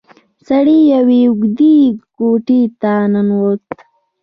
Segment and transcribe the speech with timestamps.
[0.47, 1.77] سړی يوې اوږدې
[2.15, 3.65] کوټې ته ننوت.